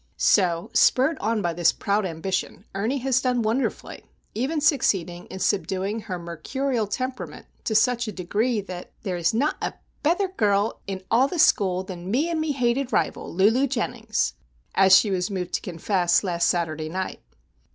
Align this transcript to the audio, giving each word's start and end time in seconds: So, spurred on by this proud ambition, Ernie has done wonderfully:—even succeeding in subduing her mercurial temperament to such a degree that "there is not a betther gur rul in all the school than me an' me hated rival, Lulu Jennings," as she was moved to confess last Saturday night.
So, 0.17 0.71
spurred 0.73 1.19
on 1.19 1.43
by 1.43 1.53
this 1.53 1.71
proud 1.71 2.07
ambition, 2.07 2.65
Ernie 2.73 2.97
has 3.05 3.21
done 3.21 3.43
wonderfully:—even 3.43 4.59
succeeding 4.59 5.27
in 5.27 5.37
subduing 5.37 5.99
her 5.99 6.17
mercurial 6.17 6.87
temperament 6.87 7.45
to 7.65 7.75
such 7.75 8.07
a 8.07 8.11
degree 8.11 8.61
that 8.61 8.93
"there 9.03 9.15
is 9.15 9.31
not 9.31 9.57
a 9.61 9.75
betther 10.01 10.29
gur 10.29 10.49
rul 10.49 10.81
in 10.87 11.03
all 11.11 11.27
the 11.27 11.37
school 11.37 11.83
than 11.83 12.09
me 12.09 12.31
an' 12.31 12.39
me 12.39 12.51
hated 12.51 12.91
rival, 12.91 13.31
Lulu 13.31 13.67
Jennings," 13.67 14.33
as 14.73 14.97
she 14.97 15.11
was 15.11 15.29
moved 15.29 15.53
to 15.53 15.61
confess 15.61 16.23
last 16.23 16.47
Saturday 16.49 16.89
night. 16.89 17.21